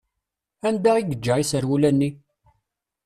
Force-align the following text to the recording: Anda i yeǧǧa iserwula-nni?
Anda 0.67 0.91
i 0.97 1.01
yeǧǧa 1.05 1.33
iserwula-nni? 1.39 2.09